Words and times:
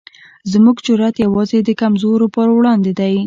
زموږ 0.51 0.77
جرئت 0.85 1.15
یوازې 1.25 1.57
د 1.63 1.69
کمزورو 1.81 2.27
پر 2.35 2.47
وړاندې 2.57 2.91
دی. 2.99 3.13